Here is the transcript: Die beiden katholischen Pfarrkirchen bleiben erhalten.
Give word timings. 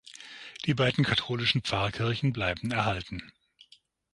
Die 0.65 0.73
beiden 0.73 1.03
katholischen 1.05 1.61
Pfarrkirchen 1.61 2.33
bleiben 2.33 2.71
erhalten. 2.71 3.31